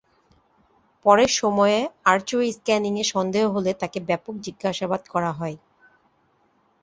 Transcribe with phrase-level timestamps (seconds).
[1.05, 1.79] পরে সময়ে
[2.05, 5.57] আর্চওয়ে স্ক্যানিংয়ে সন্দেহ হলে তাঁকে ব্যাপক জিজ্ঞাসাবাদ করা হয়।